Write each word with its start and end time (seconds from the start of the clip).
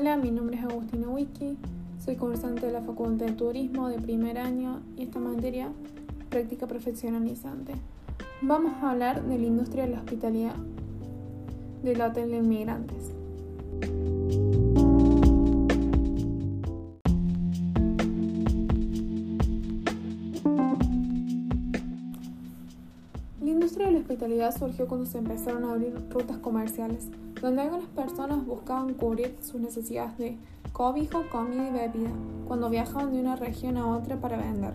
Hola, 0.00 0.16
mi 0.16 0.30
nombre 0.30 0.56
es 0.56 0.64
Agustina 0.64 1.10
Wiki, 1.10 1.58
soy 2.02 2.16
conversante 2.16 2.64
de 2.64 2.72
la 2.72 2.80
Facultad 2.80 3.26
de 3.26 3.32
Turismo 3.32 3.88
de 3.88 3.98
primer 3.98 4.38
año 4.38 4.80
y 4.96 5.02
esta 5.02 5.18
materia, 5.18 5.72
práctica 6.30 6.66
profesionalizante. 6.66 7.74
Vamos 8.40 8.72
a 8.82 8.92
hablar 8.92 9.22
de 9.22 9.38
la 9.38 9.44
industria 9.44 9.84
de 9.84 9.90
la 9.90 9.98
hospitalidad 9.98 10.54
del 11.82 12.00
hotel 12.00 12.30
de 12.30 12.38
inmigrantes. 12.38 13.19
Hospitalidad 24.20 24.54
surgió 24.54 24.86
cuando 24.86 25.06
se 25.06 25.16
empezaron 25.16 25.64
a 25.64 25.72
abrir 25.72 25.94
rutas 26.10 26.36
comerciales, 26.36 27.08
donde 27.40 27.62
algunas 27.62 27.88
personas 27.88 28.44
buscaban 28.44 28.92
cubrir 28.92 29.34
sus 29.40 29.58
necesidades 29.58 30.18
de 30.18 30.36
cobijo, 30.74 31.22
comida 31.32 31.68
y 31.68 31.72
bebida, 31.72 32.10
cuando 32.46 32.68
viajaban 32.68 33.14
de 33.14 33.20
una 33.20 33.36
región 33.36 33.78
a 33.78 33.86
otra 33.86 34.20
para 34.20 34.36
vender. 34.36 34.74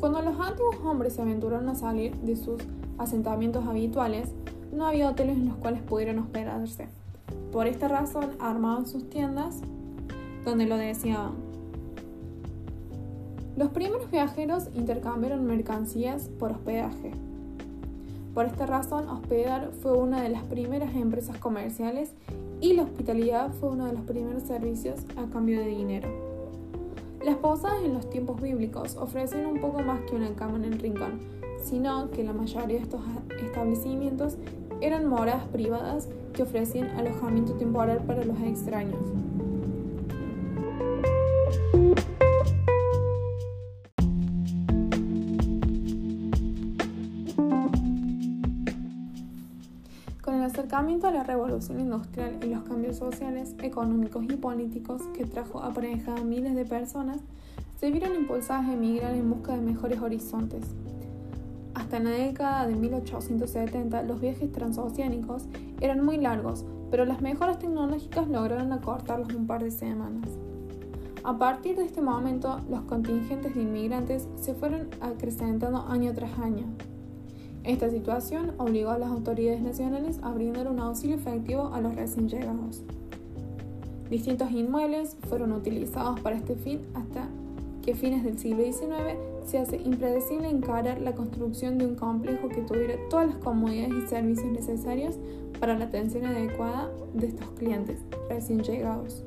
Cuando 0.00 0.20
los 0.20 0.40
antiguos 0.40 0.78
hombres 0.84 1.12
se 1.12 1.22
aventuraron 1.22 1.68
a 1.68 1.76
salir 1.76 2.16
de 2.16 2.34
sus 2.34 2.60
asentamientos 2.98 3.64
habituales, 3.68 4.30
no 4.72 4.88
había 4.88 5.10
hoteles 5.10 5.36
en 5.36 5.50
los 5.50 5.56
cuales 5.58 5.80
pudieran 5.82 6.18
hospedarse. 6.18 6.88
Por 7.52 7.68
esta 7.68 7.86
razón 7.86 8.30
armaban 8.40 8.88
sus 8.88 9.08
tiendas 9.08 9.60
donde 10.44 10.66
lo 10.66 10.76
deseaban. 10.76 11.34
Los 13.56 13.68
primeros 13.68 14.10
viajeros 14.10 14.70
intercambiaron 14.74 15.46
mercancías 15.46 16.28
por 16.40 16.50
hospedaje. 16.50 17.12
Por 18.38 18.46
esta 18.46 18.66
razón, 18.66 19.08
Hospedar 19.08 19.72
fue 19.82 19.94
una 19.94 20.22
de 20.22 20.28
las 20.28 20.44
primeras 20.44 20.94
empresas 20.94 21.38
comerciales 21.38 22.12
y 22.60 22.74
la 22.74 22.84
hospitalidad 22.84 23.52
fue 23.52 23.70
uno 23.70 23.86
de 23.86 23.94
los 23.94 24.02
primeros 24.02 24.44
servicios 24.44 25.00
a 25.16 25.28
cambio 25.28 25.58
de 25.58 25.66
dinero. 25.66 26.08
Las 27.24 27.34
posadas 27.38 27.82
en 27.82 27.94
los 27.94 28.08
tiempos 28.08 28.40
bíblicos 28.40 28.94
ofrecen 28.94 29.44
un 29.44 29.60
poco 29.60 29.82
más 29.82 30.02
que 30.02 30.14
una 30.14 30.32
cama 30.36 30.56
en 30.58 30.72
el 30.72 30.78
rincón, 30.78 31.18
sino 31.64 32.12
que 32.12 32.22
la 32.22 32.32
mayoría 32.32 32.76
de 32.76 32.84
estos 32.84 33.00
establecimientos 33.44 34.36
eran 34.80 35.08
moradas 35.08 35.48
privadas 35.48 36.08
que 36.32 36.44
ofrecían 36.44 36.90
alojamiento 36.90 37.54
temporal 37.54 38.04
para 38.06 38.24
los 38.24 38.40
extraños. 38.42 39.02
Acercamiento 50.48 51.06
a 51.06 51.12
la 51.12 51.22
revolución 51.22 51.80
industrial 51.80 52.38
y 52.42 52.46
los 52.48 52.64
cambios 52.64 52.96
sociales, 52.96 53.54
económicos 53.62 54.24
y 54.24 54.36
políticos 54.36 55.02
que 55.14 55.24
trajo 55.24 55.62
aparejada 55.62 56.20
a 56.20 56.24
miles 56.24 56.54
de 56.54 56.64
personas, 56.64 57.20
se 57.78 57.90
vieron 57.90 58.14
impulsadas 58.16 58.66
a 58.66 58.72
emigrar 58.72 59.14
en 59.14 59.30
busca 59.30 59.54
de 59.54 59.60
mejores 59.60 60.00
horizontes. 60.00 60.64
Hasta 61.74 61.98
en 61.98 62.04
la 62.04 62.10
década 62.10 62.66
de 62.66 62.74
1870 62.74 64.02
los 64.02 64.20
viajes 64.20 64.50
transoceánicos 64.50 65.44
eran 65.80 66.04
muy 66.04 66.16
largos, 66.16 66.64
pero 66.90 67.04
las 67.04 67.20
mejoras 67.20 67.58
tecnológicas 67.58 68.28
lograron 68.28 68.72
acortarlos 68.72 69.32
un 69.34 69.46
par 69.46 69.62
de 69.62 69.70
semanas. 69.70 70.28
A 71.24 71.36
partir 71.36 71.76
de 71.76 71.84
este 71.84 72.00
momento, 72.00 72.60
los 72.70 72.82
contingentes 72.82 73.54
de 73.54 73.62
inmigrantes 73.62 74.28
se 74.36 74.54
fueron 74.54 74.88
acrecentando 75.00 75.86
año 75.88 76.12
tras 76.14 76.38
año. 76.38 76.66
Esta 77.68 77.90
situación 77.90 78.52
obligó 78.56 78.92
a 78.92 78.98
las 78.98 79.10
autoridades 79.10 79.60
nacionales 79.60 80.18
a 80.22 80.32
brindar 80.32 80.68
un 80.68 80.80
auxilio 80.80 81.16
efectivo 81.16 81.70
a 81.74 81.82
los 81.82 81.94
recién 81.94 82.26
llegados. 82.26 82.82
Distintos 84.08 84.50
inmuebles 84.52 85.18
fueron 85.28 85.52
utilizados 85.52 86.18
para 86.20 86.36
este 86.36 86.56
fin 86.56 86.80
hasta 86.94 87.28
que 87.84 87.94
fines 87.94 88.24
del 88.24 88.38
siglo 88.38 88.64
XIX 88.64 89.18
se 89.44 89.58
hace 89.58 89.76
impredecible 89.76 90.48
encarar 90.48 91.02
la 91.02 91.12
construcción 91.12 91.76
de 91.76 91.84
un 91.84 91.94
complejo 91.94 92.48
que 92.48 92.62
tuviera 92.62 92.94
todas 93.10 93.26
las 93.26 93.36
comodidades 93.36 93.92
y 94.02 94.08
servicios 94.08 94.50
necesarios 94.50 95.16
para 95.60 95.76
la 95.76 95.84
atención 95.84 96.24
adecuada 96.24 96.90
de 97.12 97.26
estos 97.26 97.50
clientes 97.50 97.98
recién 98.30 98.62
llegados. 98.62 99.24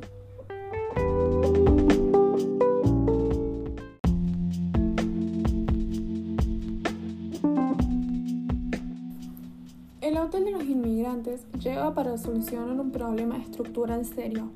Llega 11.59 11.93
para 11.93 12.17
solucionar 12.17 12.79
un 12.79 12.91
problema 12.91 13.37
estructural 13.37 14.05
serio, 14.05 14.49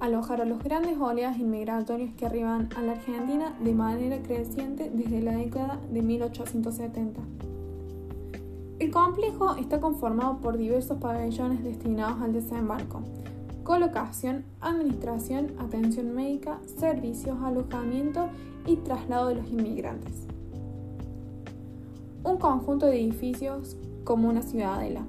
alojar 0.00 0.42
a 0.42 0.44
los 0.44 0.62
grandes 0.62 0.98
oleadas 0.98 1.38
inmigratorios 1.38 2.12
que 2.14 2.26
arriban 2.26 2.68
a 2.76 2.82
la 2.82 2.92
Argentina 2.92 3.54
de 3.58 3.72
manera 3.72 4.20
creciente 4.22 4.90
desde 4.92 5.22
la 5.22 5.36
década 5.36 5.80
de 5.90 6.02
1870. 6.02 7.20
El 8.80 8.90
complejo 8.90 9.54
está 9.56 9.80
conformado 9.80 10.38
por 10.38 10.58
diversos 10.58 10.98
pabellones 10.98 11.64
destinados 11.64 12.20
al 12.20 12.34
desembarco, 12.34 13.00
colocación, 13.64 14.44
administración, 14.60 15.52
atención 15.58 16.14
médica, 16.14 16.58
servicios, 16.78 17.38
alojamiento 17.42 18.28
y 18.66 18.76
traslado 18.76 19.28
de 19.28 19.36
los 19.36 19.48
inmigrantes. 19.48 20.26
Un 22.24 22.36
conjunto 22.36 22.86
de 22.86 23.00
edificios 23.00 23.76
como 24.04 24.28
una 24.28 24.42
ciudadela. 24.42 25.02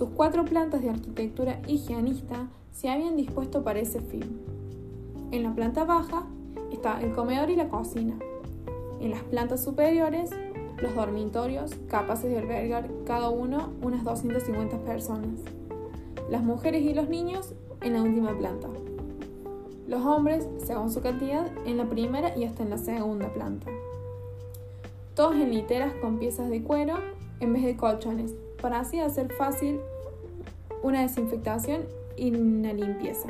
Sus 0.00 0.08
cuatro 0.16 0.46
plantas 0.46 0.80
de 0.80 0.88
arquitectura 0.88 1.60
higienista 1.66 2.48
se 2.72 2.88
habían 2.88 3.18
dispuesto 3.18 3.62
para 3.62 3.80
ese 3.80 4.00
fin. 4.00 4.40
En 5.30 5.42
la 5.42 5.54
planta 5.54 5.84
baja 5.84 6.24
está 6.72 7.02
el 7.02 7.12
comedor 7.12 7.50
y 7.50 7.56
la 7.56 7.68
cocina. 7.68 8.18
En 8.98 9.10
las 9.10 9.22
plantas 9.24 9.62
superiores, 9.62 10.30
los 10.78 10.94
dormitorios, 10.94 11.72
capaces 11.90 12.30
de 12.30 12.38
albergar 12.38 12.88
cada 13.04 13.28
uno 13.28 13.74
unas 13.82 14.02
250 14.02 14.78
personas. 14.86 15.38
Las 16.30 16.42
mujeres 16.42 16.82
y 16.82 16.94
los 16.94 17.10
niños 17.10 17.52
en 17.82 17.92
la 17.92 18.02
última 18.02 18.34
planta. 18.38 18.68
Los 19.86 20.00
hombres, 20.06 20.48
según 20.64 20.90
su 20.90 21.02
cantidad, 21.02 21.46
en 21.66 21.76
la 21.76 21.84
primera 21.84 22.34
y 22.38 22.44
hasta 22.44 22.62
en 22.62 22.70
la 22.70 22.78
segunda 22.78 23.34
planta. 23.34 23.70
Todos 25.14 25.34
en 25.34 25.52
literas 25.52 25.92
con 26.00 26.18
piezas 26.18 26.48
de 26.48 26.62
cuero 26.62 26.94
en 27.40 27.52
vez 27.52 27.64
de 27.64 27.76
colchones, 27.76 28.34
para 28.60 28.80
así 28.80 29.00
hacer 29.00 29.32
fácil 29.32 29.80
una 30.82 31.02
desinfectación 31.02 31.82
y 32.16 32.34
una 32.34 32.72
limpieza. 32.72 33.28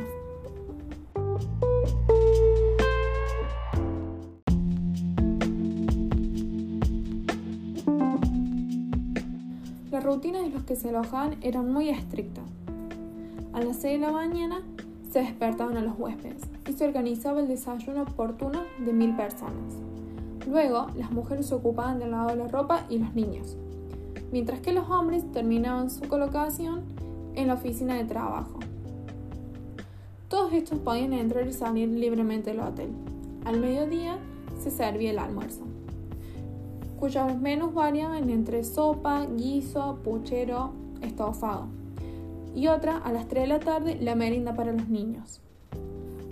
La 9.90 10.00
rutina 10.00 10.40
de 10.40 10.50
los 10.50 10.64
que 10.64 10.76
se 10.76 10.88
alojaban 10.88 11.36
era 11.42 11.62
muy 11.62 11.88
estricta. 11.88 12.40
A 13.52 13.60
las 13.60 13.76
6 13.76 14.00
de 14.00 14.06
la 14.06 14.12
mañana 14.12 14.62
se 15.12 15.20
despertaban 15.20 15.76
a 15.76 15.82
los 15.82 15.98
huéspedes 15.98 16.42
y 16.68 16.72
se 16.72 16.84
organizaba 16.84 17.40
el 17.40 17.48
desayuno 17.48 18.02
oportuno 18.02 18.62
de 18.78 18.92
mil 18.92 19.16
personas. 19.16 19.74
Luego, 20.48 20.86
las 20.96 21.10
mujeres 21.10 21.46
se 21.46 21.54
ocupaban 21.54 21.98
del 21.98 22.12
lavado 22.12 22.30
de 22.30 22.36
la 22.36 22.48
ropa 22.48 22.86
y 22.88 22.98
los 22.98 23.14
niños, 23.14 23.56
mientras 24.32 24.60
que 24.60 24.72
los 24.72 24.88
hombres 24.90 25.30
terminaban 25.32 25.90
su 25.90 26.08
colocación 26.08 26.82
en 27.34 27.48
la 27.48 27.54
oficina 27.54 27.94
de 27.94 28.04
trabajo. 28.04 28.58
Todos 30.28 30.52
estos 30.52 30.78
podían 30.78 31.12
entrar 31.12 31.46
y 31.46 31.52
salir 31.52 31.88
libremente 31.88 32.50
del 32.50 32.60
hotel. 32.60 32.90
Al 33.44 33.58
mediodía 33.58 34.18
se 34.62 34.70
servía 34.70 35.10
el 35.10 35.18
almuerzo, 35.18 35.62
cuyos 36.98 37.36
menús 37.40 37.74
variaban 37.74 38.30
entre 38.30 38.62
sopa, 38.62 39.26
guiso, 39.26 39.98
puchero, 40.04 40.72
estofado, 41.02 41.66
y 42.54 42.68
otra 42.68 42.98
a 42.98 43.12
las 43.12 43.26
3 43.28 43.44
de 43.44 43.48
la 43.48 43.60
tarde 43.60 43.98
la 44.00 44.14
merienda 44.14 44.54
para 44.54 44.72
los 44.72 44.88
niños. 44.88 45.40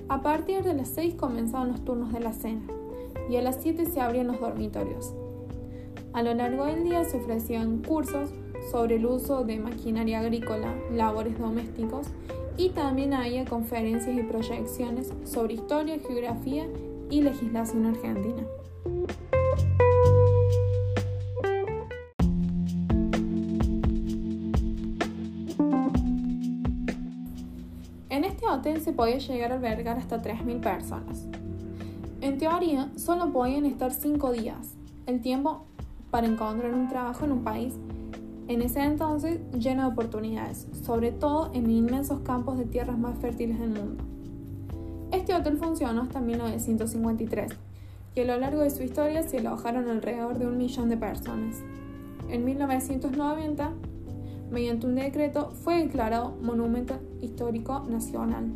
A 0.08 0.22
partir 0.22 0.62
de 0.62 0.74
las 0.74 0.88
6 0.88 1.14
comenzaban 1.14 1.68
los 1.72 1.84
turnos 1.84 2.12
de 2.12 2.20
la 2.20 2.32
cena 2.32 2.66
y 3.28 3.36
a 3.36 3.42
las 3.42 3.58
7 3.60 3.86
se 3.86 4.00
abrían 4.00 4.26
los 4.26 4.40
dormitorios. 4.40 5.14
A 6.12 6.22
lo 6.22 6.34
largo 6.34 6.64
del 6.64 6.84
día 6.84 7.04
se 7.04 7.18
ofrecían 7.18 7.82
cursos 7.82 8.30
sobre 8.70 8.96
el 8.96 9.06
uso 9.06 9.44
de 9.44 9.58
maquinaria 9.58 10.20
agrícola, 10.20 10.74
labores 10.92 11.38
domésticos 11.38 12.08
y 12.56 12.70
también 12.70 13.14
había 13.14 13.44
conferencias 13.44 14.16
y 14.16 14.22
proyecciones 14.22 15.12
sobre 15.24 15.54
historia, 15.54 15.98
geografía 16.00 16.66
y 17.10 17.22
legislación 17.22 17.86
argentina. 17.86 18.42
En 28.10 28.24
este 28.24 28.46
hotel 28.46 28.80
se 28.80 28.92
podía 28.92 29.18
llegar 29.18 29.52
a 29.52 29.56
albergar 29.56 29.98
hasta 29.98 30.20
3.000 30.20 30.60
personas. 30.60 31.26
En 32.20 32.38
teoría, 32.38 32.90
solo 32.96 33.30
podían 33.30 33.66
estar 33.66 33.92
5 33.92 34.32
días, 34.32 34.74
el 35.06 35.20
tiempo 35.20 35.66
para 36.10 36.26
encontrar 36.26 36.74
un 36.74 36.88
trabajo 36.88 37.24
en 37.24 37.32
un 37.32 37.44
país 37.44 37.74
en 38.48 38.62
ese 38.62 38.82
entonces 38.82 39.40
lleno 39.52 39.82
de 39.82 39.88
oportunidades, 39.88 40.66
sobre 40.84 41.12
todo 41.12 41.50
en 41.52 41.70
inmensos 41.70 42.20
campos 42.20 42.56
de 42.56 42.64
tierras 42.64 42.98
más 42.98 43.18
fértiles 43.18 43.60
del 43.60 43.70
mundo. 43.70 44.02
Este 45.12 45.34
hotel 45.34 45.58
funcionó 45.58 46.02
hasta 46.02 46.20
1953 46.20 47.52
y 48.14 48.20
a 48.20 48.24
lo 48.24 48.38
largo 48.38 48.62
de 48.62 48.70
su 48.70 48.82
historia 48.82 49.22
se 49.22 49.38
alojaron 49.38 49.88
alrededor 49.88 50.38
de 50.38 50.46
un 50.46 50.56
millón 50.56 50.88
de 50.88 50.96
personas. 50.96 51.56
En 52.30 52.44
1990, 52.44 53.72
mediante 54.50 54.86
un 54.86 54.94
decreto, 54.94 55.50
fue 55.50 55.82
declarado 55.82 56.34
Monumento 56.42 56.98
Histórico 57.20 57.80
Nacional. 57.88 58.50